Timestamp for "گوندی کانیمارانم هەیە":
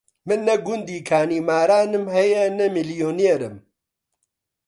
0.65-2.43